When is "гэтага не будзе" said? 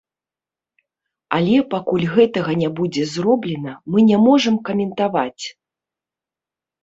2.15-3.03